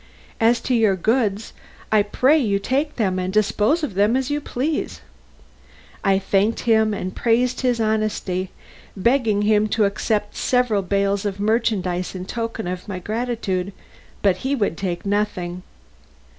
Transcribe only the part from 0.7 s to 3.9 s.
your goods, I pray you take them, and dispose